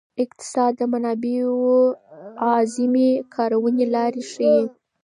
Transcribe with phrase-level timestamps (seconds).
[0.23, 1.55] اقتصاد د منابعو
[2.49, 4.59] اعظمي کارونې لارې ښيي.